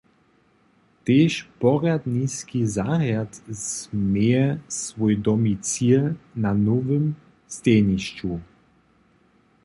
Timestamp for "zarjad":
2.67-3.31